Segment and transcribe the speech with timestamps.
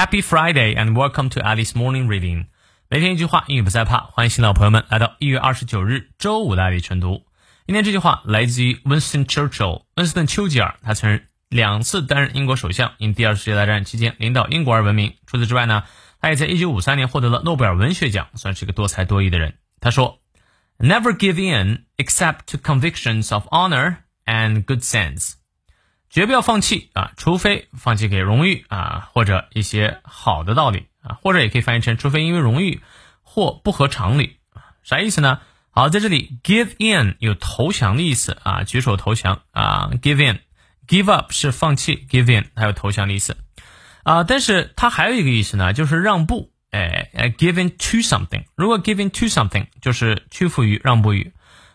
[0.00, 2.46] Happy Friday and welcome to Alice Morning Reading。
[2.88, 3.98] 每天一句话，英语不再怕。
[3.98, 7.26] 欢迎新老朋友们来到一月二十九日周五的爱丽晨读。
[7.66, 10.76] 今天这句话来自于 Winston Churchill，温斯顿·丘吉尔。
[10.82, 15.16] 他曾两次担任英国首相，因第二次世界大战期间领导英国而闻名。
[15.26, 15.82] 除此之外呢，
[16.18, 19.58] 他也在一九五三年获得了诺贝尔文学奖，算是一个多才多艺的人。
[19.82, 20.22] 他说
[20.78, 25.34] ：“Never give in except to convictions of honor and good sense。”
[26.10, 32.80] 绝不要放弃啊，除非放弃给荣誉啊，或者一些好的道理啊，或者也可以翻译成，除非因为荣誉
[33.22, 34.38] 或不合常理
[34.82, 35.40] 啥意思呢？
[35.70, 43.36] 好，在这里，give in 有投降的意思啊，举手投降啊，give in，give up 是放弃，give in 还有投降的意思
[44.02, 51.32] 啊，但是它还有一个意思呢，就是让步，哎哎，give in to something，如果 give in to something 就是屈服于让步于。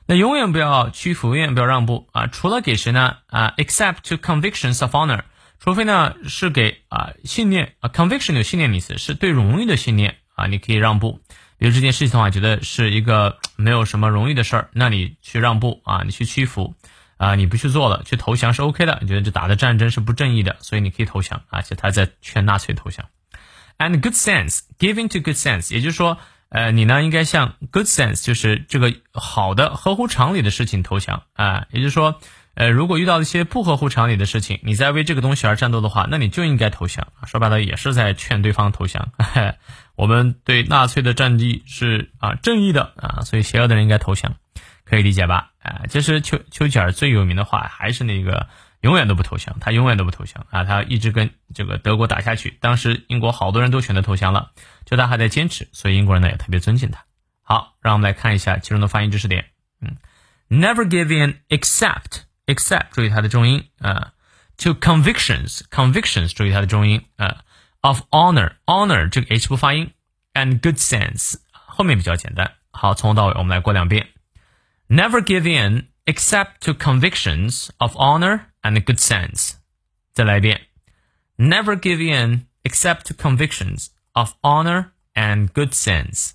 [0.07, 2.27] 那永远不要屈服，永远不要让步啊！
[2.27, 3.17] 除了给谁呢？
[3.25, 5.23] 啊，except to convictions of honor，
[5.59, 11.21] 除非呢是给啊信念啊，conviction 有信念的意思，是对荣誉的信念啊，你可以让步。
[11.57, 16.75] 比如这件事情的话，觉得是一个 没有什么荣誉的事儿，那你去让步啊，你去屈服
[17.17, 18.99] 啊，你不去做了，去投降是 OK 的。
[19.01, 23.07] 你觉得这打的战争是不正义的，所以你可以投降而且他在劝纳粹投降。
[23.79, 26.19] And good sense，giving to good sense，也就是说。
[26.49, 31.65] 呃，你呢应该向 good sense，就是这个好的、合乎常理的事情投降啊。
[31.71, 32.19] 也就是说，
[32.53, 37.07] 呃，如果遇到一些不合乎常理的事情，你在为这个东西而战斗的话，那你就应该投降。
[37.25, 39.11] 说白了，也是在劝对方投降。
[39.97, 44.35] 我们对纳粹的战绩是啊正义的啊，所以邪恶的人应该投降，
[44.85, 45.51] 可以理解吧？
[45.61, 48.47] 啊，其实丘丘吉尔最有名的话还是那个。
[48.85, 50.63] 永远都不投降，他永远都不投降啊！
[50.63, 52.51] 他一直跟这个德国打下去。
[52.61, 54.51] 当时英国好多人都选择投降了，
[54.85, 57.03] 就他还在坚持，所以英国人呢也特别尊敬他。
[57.41, 59.47] 好，让我们来看一下其中的发音知识点。
[59.81, 59.97] 嗯
[60.49, 64.11] ，never give in except except，注意它的重音啊。
[64.57, 67.41] To convictions convictions，注意它的重音啊。
[67.81, 69.93] Of honor honor，这个 h 不发音。
[70.35, 72.51] And good sense，后面比较简单。
[72.69, 74.09] 好，从头到尾我们来过两遍。
[74.87, 78.41] Never give in except to convictions of honor。
[78.64, 79.52] and good sense.
[80.12, 80.60] 再来一遍，
[81.36, 86.32] Never give in except to convictions of honor and good sense。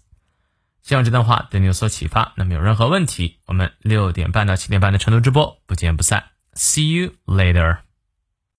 [0.81, 2.33] 希望这段话对你有所启发。
[2.35, 6.23] 那么有任何问题，我们六点半到七点半的晨读直播不见不散。
[6.53, 7.79] See you later.